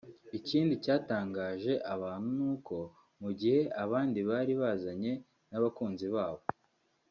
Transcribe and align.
Ikindi 0.37 0.73
cyatangaje 0.83 1.73
abantu 1.93 2.27
nuko 2.37 2.75
mu 3.21 3.29
gihe 3.39 3.61
abandi 3.83 4.19
bari 4.29 4.53
bazanye 4.61 5.11
n’abakunzi 5.49 6.07
babo 6.15 6.43